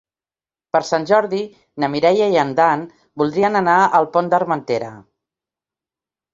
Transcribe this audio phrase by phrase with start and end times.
[0.75, 1.41] Per Sant Jordi
[1.83, 2.87] na Mireia i en Dan
[3.25, 4.93] voldrien anar al Pont d'Armentera.